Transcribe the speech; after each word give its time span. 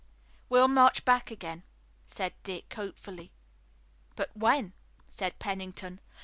"We'll 0.49 0.67
march 0.67 1.05
back 1.05 1.29
again," 1.29 1.61
said 2.07 2.33
Dick 2.43 2.73
hopefully. 2.73 3.31
"But 4.15 4.35
when?" 4.35 4.73
said 5.07 5.37
Pennington. 5.37 5.99